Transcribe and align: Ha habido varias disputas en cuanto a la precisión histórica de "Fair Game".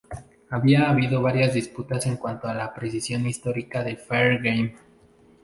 Ha 0.49 0.55
habido 0.89 1.21
varias 1.21 1.53
disputas 1.53 2.07
en 2.07 2.17
cuanto 2.17 2.47
a 2.47 2.55
la 2.55 2.73
precisión 2.73 3.23
histórica 3.27 3.83
de 3.83 3.97
"Fair 3.97 4.41
Game". 4.41 4.73